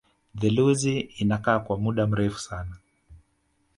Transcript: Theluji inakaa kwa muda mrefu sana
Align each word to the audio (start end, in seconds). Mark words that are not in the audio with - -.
Theluji 0.39 0.99
inakaa 0.99 1.59
kwa 1.59 1.77
muda 1.77 2.07
mrefu 2.07 2.39
sana 2.39 2.75